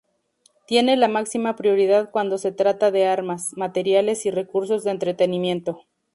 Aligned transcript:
Tiene 0.65 0.97
la 0.97 1.07
máxima 1.07 1.55
prioridad 1.55 2.09
cuando 2.09 2.39
se 2.39 2.51
trata 2.51 2.89
de 2.89 3.05
armas, 3.05 3.51
materiales 3.55 4.25
y 4.25 4.31
recursos 4.31 4.83
de 4.83 4.89
entrenamiento. 4.89 5.83